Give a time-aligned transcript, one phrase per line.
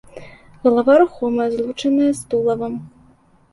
[0.63, 2.73] Галава рухомая, злучаная з тулавам.